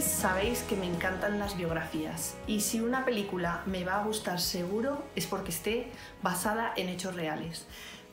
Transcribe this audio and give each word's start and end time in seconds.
sabéis 0.00 0.62
que 0.62 0.76
me 0.76 0.86
encantan 0.86 1.38
las 1.38 1.54
biografías 1.54 2.36
y 2.46 2.60
si 2.60 2.80
una 2.80 3.04
película 3.04 3.62
me 3.66 3.84
va 3.84 3.96
a 4.00 4.04
gustar 4.04 4.40
seguro 4.40 5.04
es 5.14 5.26
porque 5.26 5.50
esté 5.50 5.92
basada 6.22 6.72
en 6.74 6.88
hechos 6.88 7.14
reales. 7.14 7.66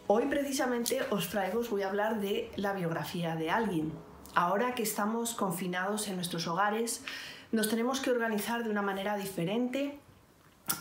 Hoy 0.07 0.25
precisamente 0.25 0.99
os 1.09 1.29
traigo, 1.29 1.61
os 1.61 1.69
voy 1.69 1.83
a 1.83 1.87
hablar 1.87 2.19
de 2.19 2.51
la 2.57 2.73
biografía 2.73 3.37
de 3.37 3.49
alguien. 3.49 3.93
Ahora 4.35 4.75
que 4.75 4.83
estamos 4.83 5.33
confinados 5.33 6.09
en 6.09 6.17
nuestros 6.17 6.45
hogares, 6.45 7.05
nos 7.53 7.69
tenemos 7.69 8.01
que 8.01 8.11
organizar 8.11 8.65
de 8.65 8.69
una 8.69 8.81
manera 8.81 9.15
diferente, 9.15 9.97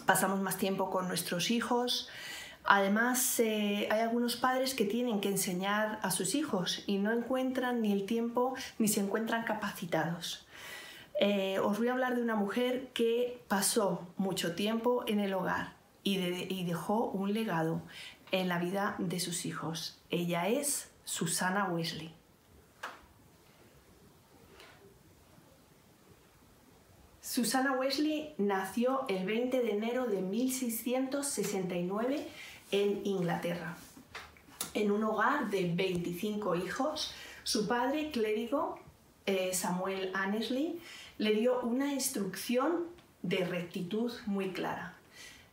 pasamos 0.07 0.41
más 0.41 0.57
tiempo 0.57 0.91
con 0.91 1.07
nuestros 1.07 1.53
hijos, 1.53 2.09
Además, 2.67 3.39
eh, 3.39 3.87
hay 3.91 4.01
algunos 4.01 4.37
padres 4.37 4.75
que 4.75 4.85
tienen 4.85 5.21
que 5.21 5.29
enseñar 5.29 6.01
a 6.03 6.11
sus 6.11 6.35
hijos 6.35 6.83
y 6.87 6.99
no 6.99 7.13
encuentran 7.13 7.81
ni 7.81 7.93
el 7.93 8.05
tiempo 8.07 8.57
ni 8.79 8.89
se 8.89 8.99
encuentran 9.01 9.45
capacitados. 9.45 10.45
Eh, 11.21 11.61
os 11.61 11.79
voy 11.79 11.87
a 11.89 11.93
hablar 11.93 12.17
de 12.17 12.23
una 12.23 12.35
mujer 12.35 12.89
que 12.93 13.41
pasó 13.49 14.09
mucho 14.17 14.57
tiempo 14.57 15.05
en 15.07 15.21
el 15.21 15.33
hogar 15.33 15.75
y, 16.03 16.19
y 16.19 16.65
dejó 16.65 17.05
un 17.07 17.33
legado 17.33 17.83
en 18.33 18.49
la 18.49 18.59
vida 18.59 18.97
de 18.99 19.21
sus 19.21 19.47
hijos. 19.47 20.03
Ella 20.11 20.49
es 20.49 20.91
Susana 21.05 21.67
Wesley. 21.67 22.13
Susana 27.21 27.71
Wesley 27.73 28.35
nació 28.39 29.05
el 29.09 29.27
20 29.27 29.61
de 29.61 29.71
enero 29.71 30.07
de 30.07 30.23
1669 30.23 32.27
en 32.71 33.01
Inglaterra, 33.05 33.77
en 34.75 34.91
un 34.91 35.05
hogar 35.05 35.51
de 35.51 35.73
25 35.75 36.57
hijos. 36.57 37.15
Su 37.43 37.69
padre, 37.69 38.11
clérigo, 38.11 38.79
eh, 39.27 39.53
Samuel 39.55 40.11
Annesley, 40.15 40.81
le 41.19 41.35
dio 41.35 41.61
una 41.61 41.93
instrucción 41.93 42.87
de 43.23 43.45
rectitud 43.45 44.13
muy 44.27 44.51
clara. 44.51 44.95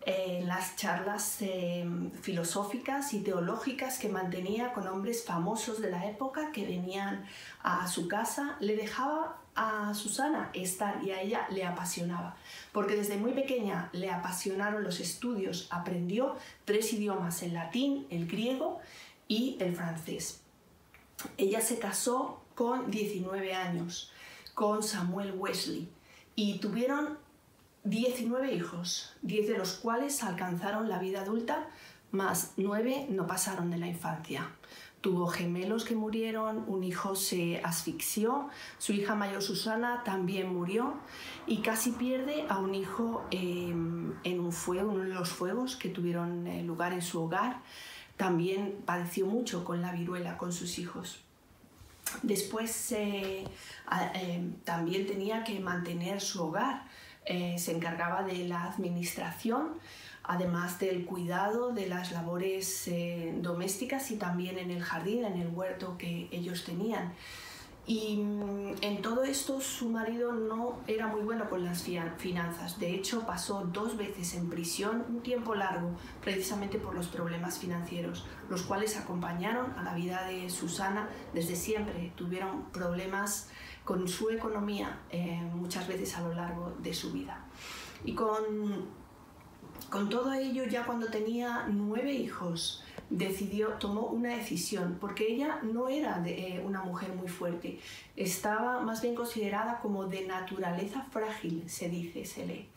En 0.05 0.47
las 0.47 0.75
charlas 0.75 1.37
eh, 1.41 1.85
filosóficas 2.21 3.13
y 3.13 3.21
teológicas 3.21 3.99
que 3.99 4.09
mantenía 4.09 4.73
con 4.73 4.85
hombres 4.87 5.23
famosos 5.23 5.81
de 5.81 5.89
la 5.89 6.09
época 6.09 6.51
que 6.51 6.65
venían 6.65 7.25
a 7.61 7.87
su 7.87 8.09
casa, 8.09 8.57
le 8.59 8.75
dejaba 8.75 9.37
a 9.55 9.93
Susana 9.93 10.49
estar 10.53 11.01
y 11.03 11.11
a 11.11 11.21
ella 11.21 11.47
le 11.51 11.63
apasionaba, 11.63 12.35
porque 12.71 12.95
desde 12.95 13.17
muy 13.17 13.31
pequeña 13.31 13.89
le 13.93 14.09
apasionaron 14.09 14.83
los 14.83 14.99
estudios, 14.99 15.67
aprendió 15.69 16.35
tres 16.65 16.91
idiomas, 16.91 17.41
el 17.43 17.53
latín, 17.53 18.07
el 18.09 18.27
griego 18.27 18.79
y 19.27 19.57
el 19.59 19.75
francés. 19.75 20.41
Ella 21.37 21.61
se 21.61 21.79
casó 21.79 22.41
con 22.55 22.91
19 22.91 23.53
años 23.53 24.11
con 24.53 24.83
Samuel 24.83 25.33
Wesley 25.37 25.89
y 26.35 26.59
tuvieron 26.59 27.17
19 27.83 28.53
hijos, 28.53 29.13
10 29.23 29.47
de 29.47 29.57
los 29.57 29.73
cuales 29.73 30.23
alcanzaron 30.23 30.87
la 30.87 30.99
vida 30.99 31.21
adulta, 31.21 31.67
más 32.11 32.53
9 32.55 33.07
no 33.09 33.27
pasaron 33.27 33.71
de 33.71 33.77
la 33.77 33.87
infancia. 33.87 34.49
Tuvo 35.01 35.27
gemelos 35.27 35.83
que 35.83 35.95
murieron, 35.95 36.63
un 36.67 36.85
hijo 36.85 37.17
se 37.17 37.59
asfixió, 37.61 38.47
su 38.77 38.93
hija 38.93 39.15
mayor 39.15 39.41
Susana 39.41 40.01
también 40.05 40.53
murió 40.53 40.93
y 41.45 41.57
casi 41.57 41.91
pierde 41.91 42.45
a 42.47 42.57
un 42.57 42.73
hijo 42.73 43.25
em, 43.31 44.13
en 44.23 44.39
un 44.39 44.53
fuego, 44.53 44.93
uno 44.93 45.03
de 45.03 45.09
los 45.09 45.29
fuegos 45.29 45.75
que 45.75 45.89
tuvieron 45.89 46.47
eh, 46.47 46.63
lugar 46.63 46.93
en 46.93 47.01
su 47.01 47.21
hogar. 47.21 47.61
También 48.15 48.81
padeció 48.85 49.25
mucho 49.25 49.65
con 49.65 49.81
la 49.81 49.91
viruela 49.91 50.37
con 50.37 50.53
sus 50.53 50.79
hijos. 50.79 51.19
Después 52.21 52.93
eh, 52.93 53.45
también 54.63 55.05
tenía 55.05 55.43
que 55.43 55.59
mantener 55.59 56.21
su 56.21 56.43
hogar, 56.43 56.85
eh, 57.25 57.55
se 57.57 57.71
encargaba 57.75 58.23
de 58.23 58.47
la 58.47 58.63
administración, 58.65 59.79
además 60.23 60.79
del 60.79 61.05
cuidado 61.05 61.73
de 61.73 61.87
las 61.87 62.11
labores 62.11 62.87
eh, 62.87 63.33
domésticas 63.41 64.11
y 64.11 64.17
también 64.17 64.57
en 64.57 64.71
el 64.71 64.81
jardín, 64.81 65.25
en 65.25 65.39
el 65.39 65.47
huerto 65.47 65.97
que 65.97 66.27
ellos 66.31 66.63
tenían. 66.63 67.13
Y 67.85 68.17
mm, 68.17 68.75
en 68.81 69.01
todo 69.01 69.23
esto 69.23 69.59
su 69.59 69.89
marido 69.89 70.31
no 70.31 70.79
era 70.87 71.07
muy 71.07 71.21
bueno 71.21 71.49
con 71.49 71.65
las 71.65 71.83
finanzas. 71.83 72.79
De 72.79 72.91
hecho, 72.95 73.25
pasó 73.25 73.67
dos 73.71 73.97
veces 73.97 74.35
en 74.35 74.49
prisión 74.49 75.05
un 75.09 75.21
tiempo 75.21 75.53
largo, 75.53 75.91
precisamente 76.21 76.77
por 76.77 76.95
los 76.95 77.07
problemas 77.07 77.59
financieros, 77.59 78.25
los 78.49 78.61
cuales 78.63 78.97
acompañaron 78.97 79.73
a 79.77 79.83
la 79.83 79.93
vida 79.93 80.25
de 80.25 80.49
Susana 80.49 81.09
desde 81.33 81.55
siempre. 81.55 82.13
Tuvieron 82.15 82.63
problemas 82.71 83.49
con 83.83 84.07
su 84.07 84.29
economía 84.29 84.99
eh, 85.09 85.41
muchas 85.53 85.87
veces 85.87 86.15
a 86.15 86.21
lo 86.21 86.33
largo 86.33 86.73
de 86.79 86.93
su 86.93 87.11
vida. 87.11 87.45
Y 88.05 88.15
con, 88.15 88.87
con 89.89 90.09
todo 90.09 90.31
ello, 90.31 90.63
ya 90.65 90.85
cuando 90.85 91.07
tenía 91.07 91.65
nueve 91.69 92.13
hijos, 92.13 92.81
decidió, 93.13 93.69
tomó 93.73 94.07
una 94.07 94.35
decisión, 94.35 94.97
porque 94.99 95.31
ella 95.31 95.59
no 95.61 95.87
era 95.87 96.21
eh, 96.25 96.61
una 96.65 96.81
mujer 96.81 97.13
muy 97.13 97.27
fuerte, 97.27 97.79
estaba 98.15 98.81
más 98.81 99.01
bien 99.01 99.13
considerada 99.13 99.79
como 99.79 100.05
de 100.05 100.25
naturaleza 100.25 101.05
frágil, 101.11 101.69
se 101.69 101.89
dice, 101.89 102.25
se 102.25 102.45
lee. 102.45 102.67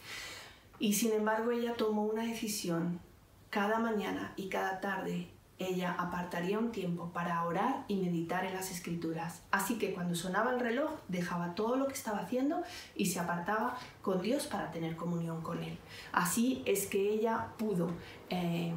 Y 0.79 0.93
sin 0.93 1.13
embargo 1.13 1.53
ella 1.53 1.75
tomó 1.75 2.05
una 2.05 2.25
decisión, 2.25 3.01
cada 3.49 3.79
mañana 3.79 4.35
y 4.37 4.49
cada 4.49 4.81
tarde 4.81 5.29
ella 5.59 5.97
apartaría 5.99 6.59
un 6.59 6.71
tiempo 6.71 7.11
para 7.15 7.43
orar 7.45 7.87
y 7.89 7.97
meditar 7.97 8.45
en 8.45 8.53
las 8.53 8.71
escrituras. 8.71 9.41
Así 9.51 9.79
que 9.79 9.95
cuando 9.95 10.15
sonaba 10.15 10.51
el 10.53 10.61
reloj 10.61 10.91
dejaba 11.09 11.55
todo 11.55 11.77
lo 11.77 11.87
que 11.87 11.95
estaba 11.95 12.19
haciendo 12.19 12.63
y 12.95 13.07
se 13.07 13.21
apartaba 13.21 13.79
con 14.03 14.21
Dios 14.21 14.47
para 14.47 14.71
tener 14.71 14.97
comunión 14.97 15.41
con 15.41 15.63
Él. 15.63 15.79
Así 16.13 16.63
es 16.67 16.87
que 16.87 17.11
ella 17.11 17.49
pudo 17.57 17.91
eh, 18.29 18.75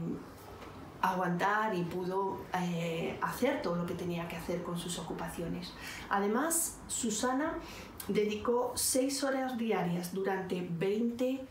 aguantar 1.01 1.75
y 1.75 1.83
pudo 1.83 2.39
eh, 2.53 3.17
hacer 3.21 3.61
todo 3.61 3.75
lo 3.75 3.85
que 3.85 3.93
tenía 3.93 4.27
que 4.27 4.35
hacer 4.35 4.63
con 4.63 4.77
sus 4.77 4.99
ocupaciones. 4.99 5.73
Además, 6.09 6.77
Susana 6.87 7.57
dedicó 8.07 8.73
seis 8.75 9.23
horas 9.23 9.57
diarias 9.57 10.13
durante 10.13 10.67
20 10.69 11.45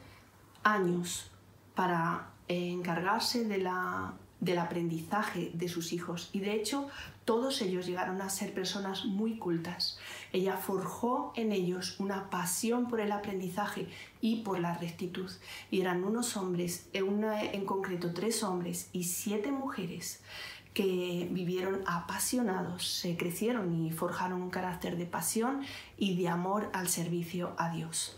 años 0.64 1.30
para 1.74 2.30
eh, 2.48 2.70
encargarse 2.70 3.44
de 3.44 3.58
la 3.58 4.12
del 4.40 4.58
aprendizaje 4.58 5.50
de 5.54 5.68
sus 5.68 5.92
hijos 5.92 6.30
y 6.32 6.40
de 6.40 6.54
hecho 6.54 6.88
todos 7.24 7.60
ellos 7.60 7.86
llegaron 7.86 8.22
a 8.22 8.30
ser 8.30 8.54
personas 8.54 9.04
muy 9.04 9.36
cultas. 9.36 9.98
Ella 10.32 10.56
forjó 10.56 11.32
en 11.36 11.52
ellos 11.52 11.98
una 11.98 12.30
pasión 12.30 12.88
por 12.88 13.00
el 13.00 13.12
aprendizaje 13.12 13.88
y 14.20 14.42
por 14.42 14.60
la 14.60 14.78
rectitud 14.78 15.30
y 15.70 15.80
eran 15.80 16.04
unos 16.04 16.36
hombres, 16.36 16.88
en 16.92 17.64
concreto 17.66 18.14
tres 18.14 18.42
hombres 18.42 18.88
y 18.92 19.04
siete 19.04 19.50
mujeres 19.50 20.22
que 20.74 21.28
vivieron 21.32 21.82
apasionados, 21.86 22.86
se 22.86 23.16
crecieron 23.16 23.84
y 23.84 23.90
forjaron 23.90 24.42
un 24.42 24.50
carácter 24.50 24.96
de 24.96 25.06
pasión 25.06 25.62
y 25.96 26.16
de 26.16 26.28
amor 26.28 26.70
al 26.72 26.88
servicio 26.88 27.54
a 27.58 27.70
Dios. 27.70 28.16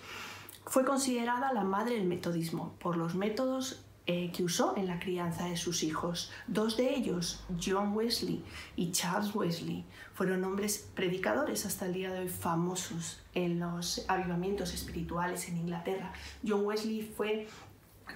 Fue 0.66 0.84
considerada 0.84 1.52
la 1.52 1.64
madre 1.64 1.94
del 1.94 2.06
metodismo 2.06 2.74
por 2.78 2.96
los 2.96 3.14
métodos 3.14 3.82
eh, 4.12 4.32
que 4.34 4.42
usó 4.42 4.76
en 4.76 4.88
la 4.88 4.98
crianza 4.98 5.44
de 5.44 5.56
sus 5.56 5.84
hijos. 5.84 6.32
Dos 6.48 6.76
de 6.76 6.96
ellos, 6.96 7.44
John 7.64 7.92
Wesley 7.94 8.42
y 8.74 8.90
Charles 8.90 9.32
Wesley, 9.32 9.84
fueron 10.14 10.42
hombres 10.42 10.88
predicadores 10.96 11.64
hasta 11.64 11.86
el 11.86 11.92
día 11.92 12.10
de 12.10 12.18
hoy 12.18 12.28
famosos 12.28 13.20
en 13.34 13.60
los 13.60 14.04
avivamientos 14.08 14.74
espirituales 14.74 15.46
en 15.46 15.58
Inglaterra. 15.58 16.12
John 16.44 16.66
Wesley 16.66 17.02
fue 17.02 17.46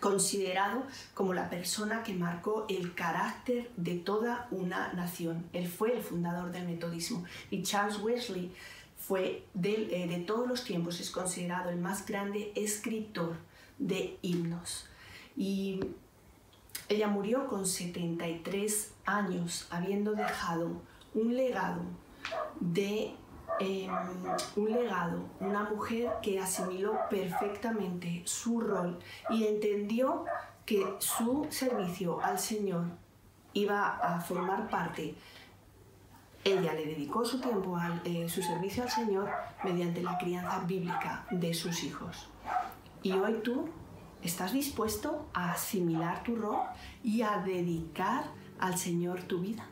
considerado 0.00 0.82
como 1.14 1.32
la 1.32 1.48
persona 1.48 2.02
que 2.02 2.12
marcó 2.12 2.66
el 2.68 2.96
carácter 2.96 3.70
de 3.76 3.94
toda 3.94 4.48
una 4.50 4.92
nación. 4.94 5.44
Él 5.52 5.68
fue 5.68 5.94
el 5.94 6.02
fundador 6.02 6.50
del 6.50 6.66
metodismo 6.66 7.24
y 7.52 7.62
Charles 7.62 8.00
Wesley 8.00 8.50
fue 8.98 9.44
eh, 9.62 10.06
de 10.08 10.24
todos 10.26 10.48
los 10.48 10.64
tiempos 10.64 10.98
es 10.98 11.12
considerado 11.12 11.70
el 11.70 11.76
más 11.76 12.04
grande 12.04 12.50
escritor 12.56 13.36
de 13.78 14.18
himnos. 14.22 14.88
Y 15.36 15.80
ella 16.88 17.08
murió 17.08 17.46
con 17.46 17.66
73 17.66 18.92
años, 19.06 19.66
habiendo 19.70 20.12
dejado 20.12 20.82
un 21.14 21.36
legado 21.36 21.82
de 22.60 23.14
em, 23.60 23.90
un 24.56 24.70
legado, 24.70 25.24
una 25.40 25.64
mujer 25.64 26.10
que 26.22 26.40
asimiló 26.40 26.98
perfectamente 27.08 28.22
su 28.24 28.60
rol 28.60 28.98
y 29.30 29.44
entendió 29.46 30.24
que 30.66 30.96
su 30.98 31.46
servicio 31.50 32.20
al 32.20 32.38
Señor 32.38 32.84
iba 33.52 33.96
a 33.98 34.20
formar 34.20 34.68
parte. 34.68 35.14
Ella 36.42 36.74
le 36.74 36.84
dedicó 36.84 37.24
su 37.24 37.40
tiempo 37.40 37.76
a 37.76 38.00
eh, 38.04 38.28
su 38.28 38.42
servicio 38.42 38.82
al 38.82 38.90
Señor 38.90 39.30
mediante 39.62 40.02
la 40.02 40.18
crianza 40.18 40.60
bíblica 40.60 41.26
de 41.30 41.54
sus 41.54 41.84
hijos. 41.84 42.28
Y 43.02 43.12
hoy 43.12 43.40
tú 43.42 43.68
¿Estás 44.24 44.54
dispuesto 44.54 45.28
a 45.34 45.52
asimilar 45.52 46.22
tu 46.22 46.34
rol 46.34 46.62
y 47.02 47.20
a 47.20 47.42
dedicar 47.44 48.24
al 48.58 48.78
Señor 48.78 49.24
tu 49.24 49.40
vida? 49.40 49.66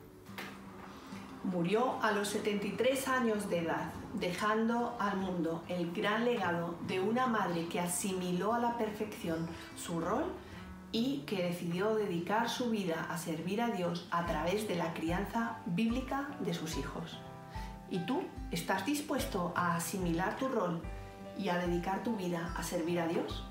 Murió 1.42 1.96
a 2.02 2.12
los 2.12 2.28
73 2.28 3.08
años 3.08 3.48
de 3.48 3.60
edad, 3.60 3.90
dejando 4.12 4.94
al 5.00 5.16
mundo 5.16 5.64
el 5.68 5.90
gran 5.92 6.26
legado 6.26 6.74
de 6.86 7.00
una 7.00 7.26
madre 7.26 7.66
que 7.68 7.80
asimiló 7.80 8.52
a 8.52 8.58
la 8.58 8.76
perfección 8.76 9.48
su 9.74 10.00
rol 10.00 10.24
y 10.92 11.20
que 11.20 11.44
decidió 11.44 11.94
dedicar 11.94 12.50
su 12.50 12.68
vida 12.68 13.06
a 13.08 13.16
servir 13.16 13.62
a 13.62 13.70
Dios 13.70 14.06
a 14.10 14.26
través 14.26 14.68
de 14.68 14.76
la 14.76 14.92
crianza 14.92 15.60
bíblica 15.64 16.28
de 16.40 16.52
sus 16.52 16.76
hijos. 16.76 17.18
¿Y 17.88 18.00
tú 18.00 18.22
estás 18.50 18.84
dispuesto 18.84 19.54
a 19.56 19.76
asimilar 19.76 20.36
tu 20.36 20.48
rol 20.48 20.82
y 21.38 21.48
a 21.48 21.56
dedicar 21.56 22.02
tu 22.02 22.16
vida 22.16 22.52
a 22.54 22.62
servir 22.62 23.00
a 23.00 23.08
Dios? 23.08 23.46